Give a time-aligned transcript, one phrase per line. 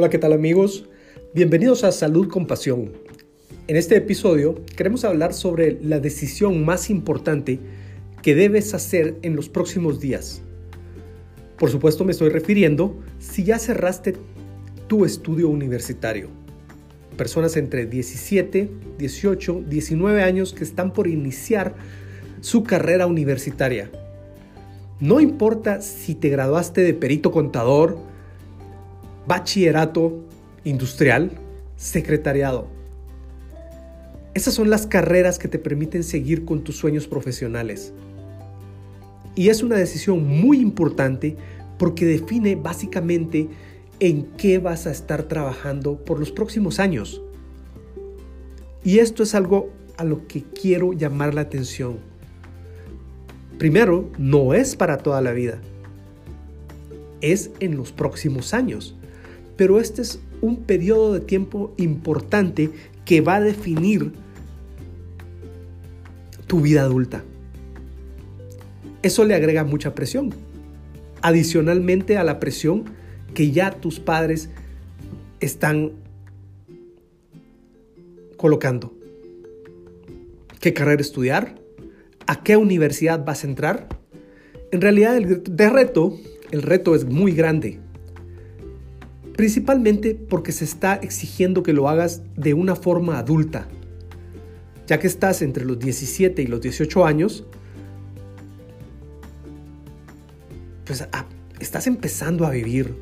[0.00, 0.86] Hola, ¿qué tal amigos?
[1.34, 2.90] Bienvenidos a Salud con Pasión.
[3.68, 7.60] En este episodio queremos hablar sobre la decisión más importante
[8.22, 10.40] que debes hacer en los próximos días.
[11.58, 14.14] Por supuesto me estoy refiriendo si ya cerraste
[14.86, 16.30] tu estudio universitario.
[17.18, 21.74] Personas entre 17, 18, 19 años que están por iniciar
[22.40, 23.90] su carrera universitaria.
[24.98, 28.08] No importa si te graduaste de perito contador,
[29.26, 30.24] bachillerato
[30.64, 31.32] industrial,
[31.76, 32.68] secretariado.
[34.34, 37.92] Esas son las carreras que te permiten seguir con tus sueños profesionales.
[39.34, 41.36] Y es una decisión muy importante
[41.78, 43.48] porque define básicamente
[43.98, 47.22] en qué vas a estar trabajando por los próximos años.
[48.84, 51.98] Y esto es algo a lo que quiero llamar la atención.
[53.58, 55.60] Primero, no es para toda la vida.
[57.20, 58.96] Es en los próximos años
[59.60, 62.70] pero este es un periodo de tiempo importante
[63.04, 64.10] que va a definir
[66.46, 67.22] tu vida adulta.
[69.02, 70.32] Eso le agrega mucha presión.
[71.20, 72.86] Adicionalmente a la presión
[73.34, 74.48] que ya tus padres
[75.40, 75.92] están
[78.38, 78.94] colocando.
[80.58, 81.60] ¿Qué carrera estudiar?
[82.26, 83.88] ¿A qué universidad vas a entrar?
[84.72, 86.18] En realidad el reto,
[86.50, 87.78] el reto es muy grande
[89.40, 93.66] principalmente porque se está exigiendo que lo hagas de una forma adulta.
[94.86, 97.46] Ya que estás entre los 17 y los 18 años,
[100.84, 101.24] pues ah,
[101.58, 102.94] estás empezando a vivir,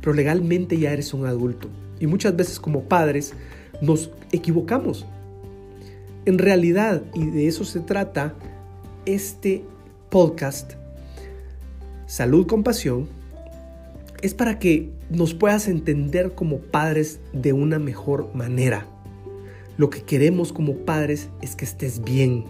[0.00, 1.68] pero legalmente ya eres un adulto.
[1.98, 3.32] Y muchas veces como padres
[3.80, 5.04] nos equivocamos.
[6.26, 8.36] En realidad, y de eso se trata
[9.04, 9.64] este
[10.10, 10.74] podcast,
[12.06, 13.08] Salud con Pasión,
[14.22, 18.86] es para que nos puedas entender como padres de una mejor manera.
[19.76, 22.44] Lo que queremos como padres es que estés bien.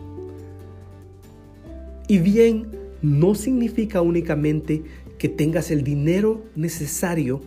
[2.09, 2.67] Y bien
[3.01, 4.83] no significa únicamente
[5.19, 7.41] que tengas el dinero necesario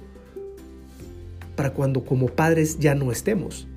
[1.56, 3.68] para cuando como padres ya no estemos.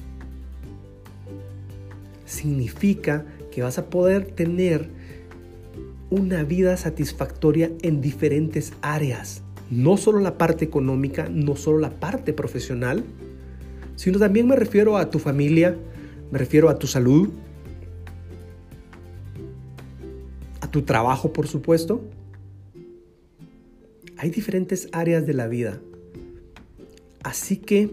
[2.25, 4.89] Significa que vas a poder tener
[6.11, 12.33] una vida satisfactoria en diferentes áreas no solo la parte económica, no solo la parte
[12.33, 13.05] profesional,
[13.97, 15.77] sino también me refiero a tu familia,
[16.31, 17.31] me refiero a tu salud,
[20.61, 22.03] a tu trabajo, por supuesto.
[24.17, 25.81] Hay diferentes áreas de la vida.
[27.23, 27.91] Así que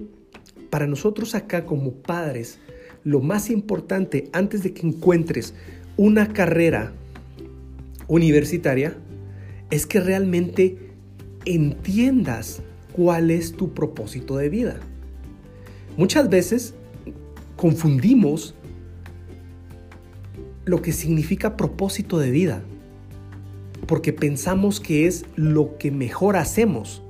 [0.69, 2.59] para nosotros acá como padres,
[3.03, 5.53] lo más importante antes de que encuentres
[5.97, 6.93] una carrera
[8.07, 8.97] universitaria
[9.69, 10.84] es que realmente
[11.45, 12.61] entiendas
[12.93, 14.79] cuál es tu propósito de vida.
[15.97, 16.73] Muchas veces
[17.55, 18.55] confundimos
[20.65, 22.63] lo que significa propósito de vida,
[23.87, 27.01] porque pensamos que es lo que mejor hacemos,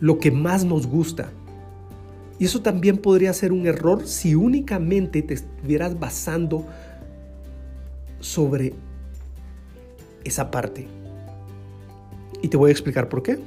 [0.00, 1.30] lo que más nos gusta.
[2.38, 6.64] Y eso también podría ser un error si únicamente te estuvieras basando
[8.18, 8.72] sobre
[10.24, 10.99] esa parte.
[12.42, 13.38] Y te voy a explicar por qué.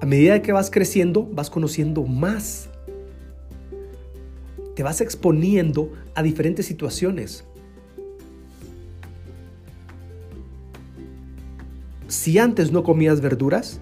[0.00, 2.68] A medida que vas creciendo, vas conociendo más.
[4.74, 7.44] Te vas exponiendo a diferentes situaciones.
[12.06, 13.80] Si antes no comías verduras,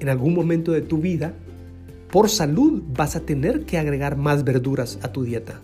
[0.00, 1.34] en algún momento de tu vida,
[2.10, 5.60] por salud vas a tener que agregar más verduras a tu dieta.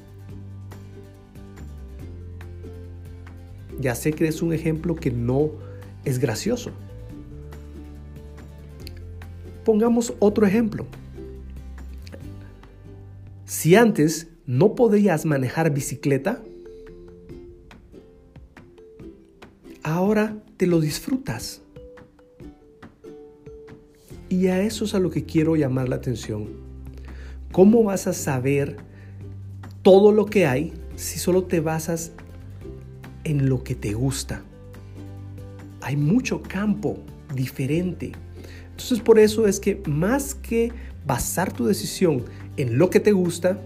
[3.81, 5.51] Ya sé que es un ejemplo que no
[6.05, 6.71] es gracioso.
[9.65, 10.87] Pongamos otro ejemplo.
[13.47, 16.43] Si antes no podías manejar bicicleta,
[19.83, 21.63] ahora te lo disfrutas.
[24.29, 26.49] Y a eso es a lo que quiero llamar la atención.
[27.53, 28.77] ¿Cómo vas a saber
[29.83, 32.13] todo lo que hay si solo te basas
[33.23, 34.43] en lo que te gusta?
[35.85, 36.97] Hay mucho campo
[37.35, 38.13] diferente.
[38.71, 40.73] Entonces por eso es que más que
[41.07, 42.25] basar tu decisión
[42.57, 43.61] en lo que te gusta,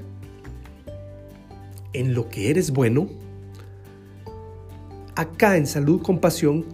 [1.92, 3.08] en lo que eres bueno,
[5.14, 6.64] acá en Salud con Pasión,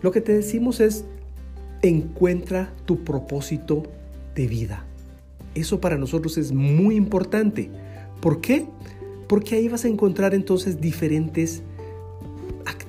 [0.00, 1.04] lo que te decimos es
[1.82, 3.82] encuentra tu propósito
[4.34, 4.86] de vida.
[5.54, 7.70] Eso para nosotros es muy importante.
[8.22, 8.66] ¿Por qué?
[9.28, 11.62] Porque ahí vas a encontrar entonces diferentes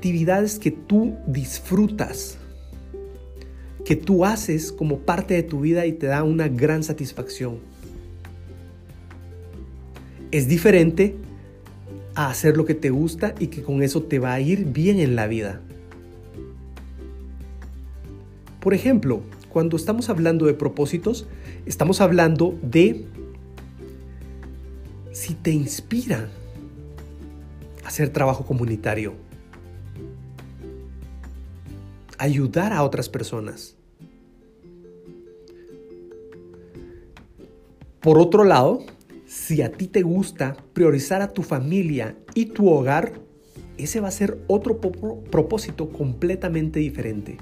[0.02, 2.40] actividades que tú disfrutas,
[3.86, 7.60] que tú haces como parte de tu vida y te da una gran satisfacción.
[10.32, 11.18] Es diferente
[12.16, 15.00] a hacer lo que te gusta y que con eso te va a ir bien
[15.00, 15.62] en la vida.
[18.60, 21.28] Por ejemplo, cuando estamos hablando de propósitos,
[21.68, 23.06] estamos hablando de
[25.12, 26.28] si te inspira
[27.86, 29.14] hacer trabajo comunitario,
[32.22, 33.76] ayudar a otras personas.
[38.00, 38.86] Por otro lado,
[39.26, 43.14] si a ti te gusta priorizar a tu familia y tu hogar,
[43.78, 47.38] ese va a ser otro propósito completamente diferente.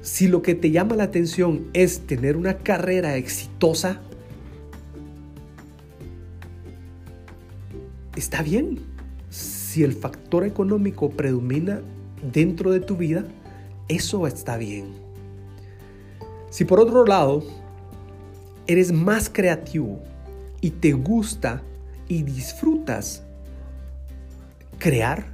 [0.00, 4.00] Si lo que te llama la atención es tener una carrera exitosa,
[8.16, 8.93] está bien.
[9.74, 11.80] Si el factor económico predomina
[12.32, 13.24] dentro de tu vida,
[13.88, 14.92] eso está bien.
[16.48, 17.42] Si por otro lado
[18.68, 19.98] eres más creativo
[20.60, 21.60] y te gusta
[22.06, 23.24] y disfrutas
[24.78, 25.26] crear,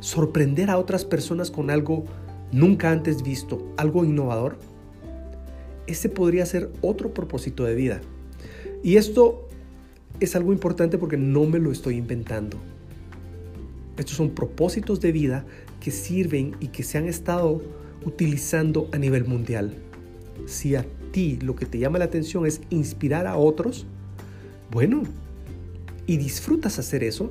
[0.00, 2.04] sorprender a otras personas con algo
[2.50, 4.58] nunca antes visto, algo innovador,
[5.86, 8.00] ese podría ser otro propósito de vida.
[8.82, 9.46] Y esto
[10.20, 12.58] es algo importante porque no me lo estoy inventando.
[13.96, 15.44] Estos son propósitos de vida
[15.80, 17.62] que sirven y que se han estado
[18.04, 19.74] utilizando a nivel mundial.
[20.46, 23.86] Si a ti lo que te llama la atención es inspirar a otros,
[24.70, 25.02] bueno,
[26.06, 27.30] y disfrutas hacer eso,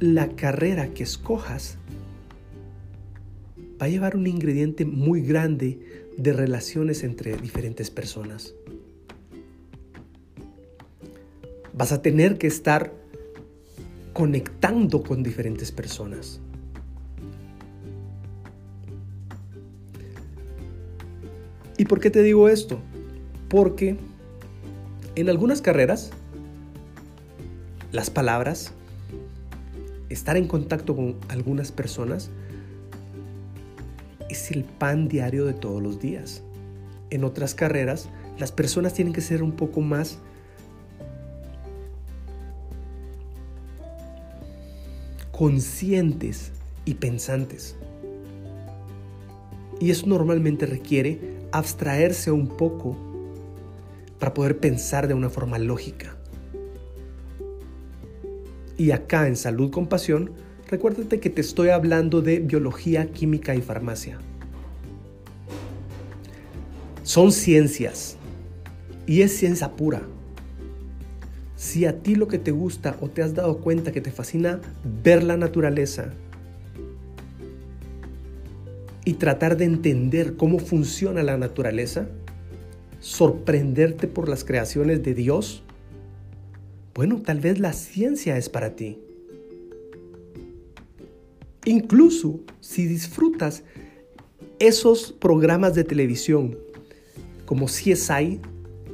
[0.00, 1.78] la carrera que escojas
[3.80, 8.54] va a llevar un ingrediente muy grande de relaciones entre diferentes personas.
[11.72, 12.92] Vas a tener que estar
[14.12, 16.40] conectando con diferentes personas.
[21.76, 22.78] ¿Y por qué te digo esto?
[23.48, 23.96] Porque
[25.16, 26.12] en algunas carreras
[27.94, 28.72] las palabras,
[30.08, 32.30] estar en contacto con algunas personas,
[34.44, 36.42] es el pan diario de todos los días.
[37.08, 40.18] En otras carreras, las personas tienen que ser un poco más
[45.32, 46.52] conscientes
[46.84, 47.76] y pensantes.
[49.80, 51.20] Y eso normalmente requiere
[51.50, 52.96] abstraerse un poco
[54.18, 56.16] para poder pensar de una forma lógica.
[58.76, 60.32] Y acá en Salud con Pasión
[60.68, 64.18] recuérdate que te estoy hablando de biología, química y farmacia.
[67.04, 68.16] Son ciencias
[69.06, 70.00] y es ciencia pura.
[71.54, 74.62] Si a ti lo que te gusta o te has dado cuenta que te fascina
[75.02, 76.14] ver la naturaleza
[79.04, 82.08] y tratar de entender cómo funciona la naturaleza,
[83.00, 85.62] sorprenderte por las creaciones de Dios,
[86.94, 88.98] bueno, tal vez la ciencia es para ti.
[91.66, 93.62] Incluso si disfrutas
[94.58, 96.63] esos programas de televisión
[97.54, 98.40] como CSI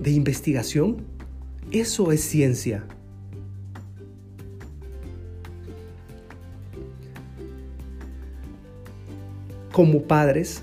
[0.00, 0.98] de investigación,
[1.72, 2.84] eso es ciencia.
[9.72, 10.60] Como padres,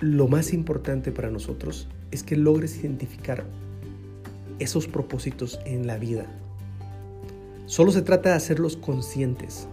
[0.00, 3.46] lo más importante para nosotros es que logres identificar
[4.58, 6.26] esos propósitos en la vida
[7.64, 9.66] Solo se trata de hacerlos conscientes,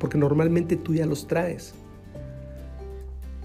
[0.00, 1.74] porque normalmente tú ya los traes.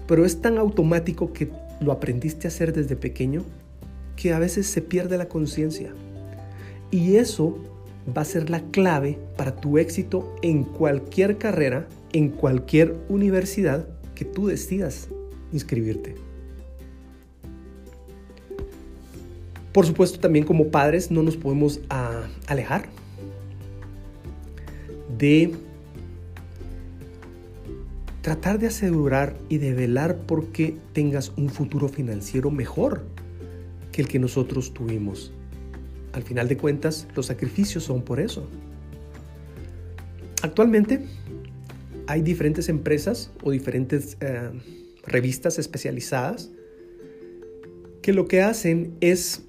[0.08, 3.44] Pero es tan automático que lo aprendiste a hacer desde pequeño
[4.16, 5.92] que a veces se pierde la conciencia.
[6.90, 7.58] Y eso
[8.16, 14.24] va a ser la clave para tu éxito en cualquier carrera, en cualquier universidad que
[14.24, 15.08] tú decidas
[15.52, 16.14] inscribirte.
[19.72, 22.88] Por supuesto, también como padres no nos podemos ah, alejar
[25.18, 25.52] de
[28.26, 33.04] tratar de asegurar y de velar porque tengas un futuro financiero mejor
[33.92, 35.32] que el que nosotros tuvimos.
[36.12, 38.48] Al final de cuentas, los sacrificios son por eso.
[40.42, 41.06] Actualmente
[42.08, 44.50] hay diferentes empresas o diferentes eh,
[45.04, 46.50] revistas especializadas
[48.02, 49.44] que lo que hacen es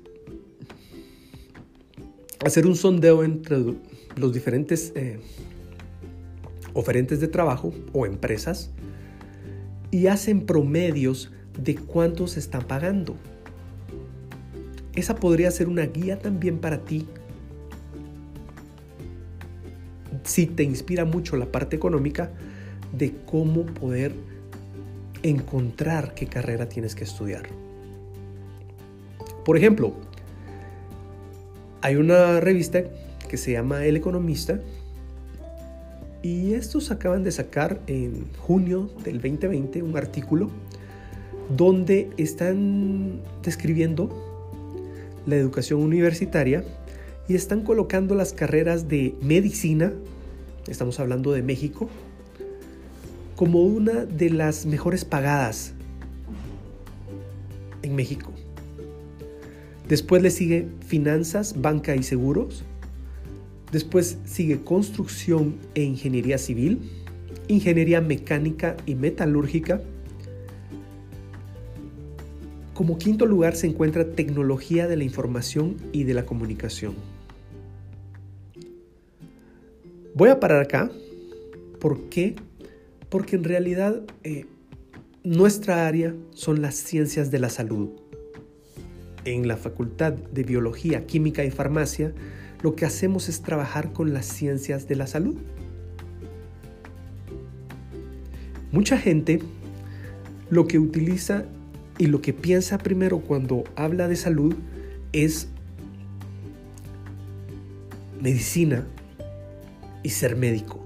[2.46, 3.58] hacer un sondeo entre
[4.18, 5.18] los diferentes eh,
[6.78, 8.70] oferentes de trabajo o empresas
[9.90, 13.16] y hacen promedios de cuánto se están pagando.
[14.96, 17.08] esa podría ser una guía también para ti.
[20.24, 22.32] Si te inspira mucho la parte económica
[22.92, 24.14] de cómo poder
[25.24, 27.44] encontrar qué carrera tienes que estudiar.
[29.46, 29.94] Por ejemplo,
[31.82, 32.84] hay una revista
[33.30, 34.60] que se llama El Economista
[36.24, 40.50] y estos acaban de sacar en junio del 2020 un artículo
[41.56, 44.10] donde están describiendo
[45.26, 46.64] la educación universitaria
[47.28, 49.94] y están colocando las carreras de medicina,
[50.68, 51.90] estamos hablando de México,
[53.36, 55.74] como una de las mejores pagadas
[57.84, 58.32] en México.
[59.88, 62.64] Después le sigue finanzas, banca y seguros.
[63.72, 66.80] Después sigue construcción e ingeniería civil,
[67.48, 69.82] ingeniería mecánica y metalúrgica,
[72.78, 76.94] como quinto lugar se encuentra tecnología de la información y de la comunicación.
[80.14, 80.92] Voy a parar acá.
[81.80, 82.36] ¿Por qué?
[83.10, 84.46] Porque en realidad eh,
[85.24, 87.90] nuestra área son las ciencias de la salud.
[89.26, 92.14] En la Facultad de Biología, Química y Farmacia,
[92.62, 95.38] lo que hacemos es trabajar con las ciencias de la salud.
[98.72, 99.40] Mucha gente
[100.50, 101.46] lo que utiliza
[101.98, 104.56] y lo que piensa primero cuando habla de salud
[105.14, 105.48] es
[108.22, 108.86] medicina
[110.04, 110.80] y ser médico.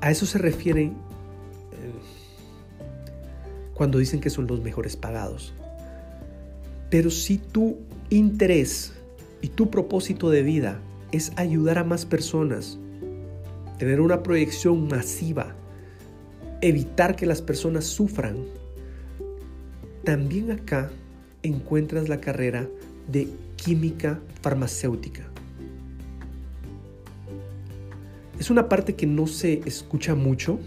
[0.00, 0.90] A eso se refieren
[1.72, 1.92] eh,
[3.74, 5.54] cuando dicen que son los mejores pagados.
[6.90, 7.78] Pero si tu
[8.10, 8.92] interés
[9.40, 10.80] y tu propósito de vida
[11.12, 12.78] es ayudar a más personas,
[13.78, 15.54] tener una proyección masiva,
[16.60, 18.36] evitar que las personas sufran,
[20.04, 20.90] también acá
[21.42, 22.66] encuentras la carrera
[23.10, 25.24] de química farmacéutica.
[28.38, 30.58] Es una parte que no se escucha mucho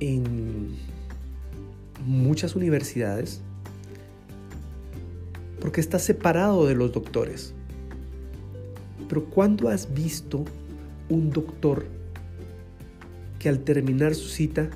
[0.00, 0.76] en
[2.04, 3.42] muchas universidades
[5.66, 7.52] porque está separado de los doctores.
[9.08, 10.44] Pero ¿cuándo has visto
[11.08, 11.86] un doctor
[13.40, 14.70] que al terminar su cita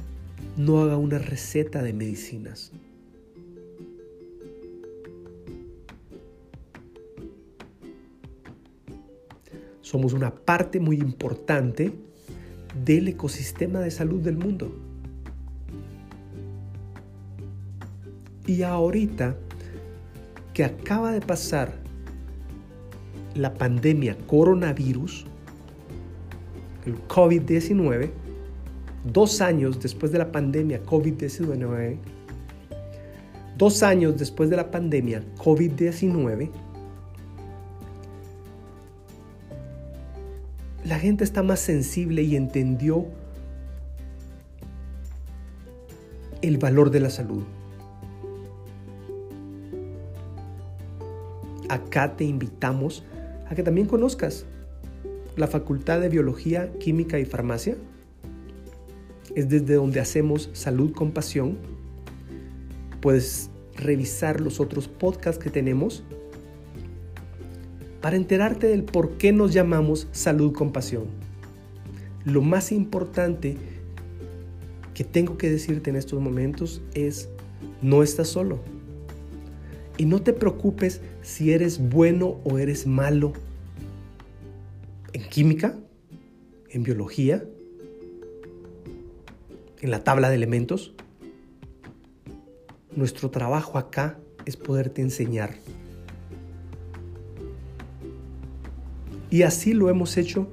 [0.56, 2.72] no haga una receta de medicinas?
[9.82, 11.92] Somos una parte muy importante
[12.84, 14.74] del ecosistema de salud del mundo.
[18.48, 19.36] Y ahorita
[20.60, 21.72] que acaba de pasar
[23.34, 25.24] la pandemia coronavirus,
[26.84, 28.10] el COVID-19,
[29.10, 31.96] dos años después de la pandemia COVID-19,
[33.56, 36.50] dos años después de la pandemia COVID-19,
[40.84, 43.06] la gente está más sensible y entendió
[46.42, 47.44] el valor de la salud.
[51.70, 53.04] Acá te invitamos
[53.48, 54.44] a que también conozcas
[55.36, 57.76] la Facultad de Biología, Química y Farmacia.
[59.36, 61.58] Es desde donde hacemos salud con pasión.
[63.00, 66.02] Puedes revisar los otros podcasts que tenemos
[68.00, 71.04] para enterarte del por qué nos llamamos salud con pasión.
[72.24, 73.56] Lo más importante
[74.92, 77.28] que tengo que decirte en estos momentos es,
[77.80, 78.58] no estás solo.
[80.00, 83.34] Y no te preocupes si eres bueno o eres malo
[85.12, 85.78] en química,
[86.70, 87.44] en biología,
[89.82, 90.94] en la tabla de elementos.
[92.96, 95.58] Nuestro trabajo acá es poderte enseñar
[99.28, 100.48] Y así lo hemos hecho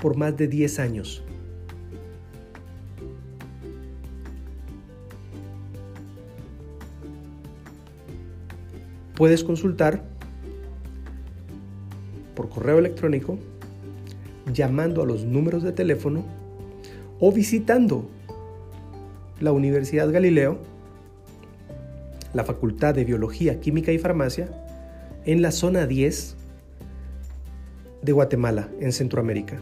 [0.00, 1.22] por más de 10 años.
[9.20, 10.02] Puedes consultar
[12.34, 13.38] por correo electrónico,
[14.50, 16.24] llamando a los números de teléfono
[17.20, 18.08] o visitando
[19.38, 20.56] la Universidad Galileo,
[22.32, 24.48] la Facultad de Biología, Química y Farmacia,
[25.26, 26.36] en la zona 10
[28.00, 29.58] de Guatemala, en Centroamérica.